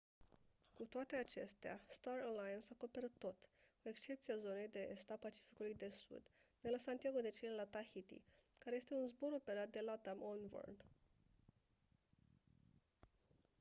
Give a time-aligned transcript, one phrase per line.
[0.73, 3.35] cu toate acestea star alliance acoperă tot
[3.81, 6.21] cu excepția zonei de est a pacificului de sud
[6.61, 8.21] de la santiago de chile la tahiti
[8.57, 10.85] care este un zbor operat de latam oneworld